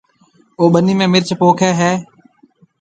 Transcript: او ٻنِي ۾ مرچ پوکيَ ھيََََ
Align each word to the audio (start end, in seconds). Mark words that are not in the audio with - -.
او 0.59 0.65
ٻنِي 0.73 0.93
۾ 1.03 1.05
مرچ 1.13 1.29
پوکيَ 1.39 1.69
ھيََََ 1.79 1.91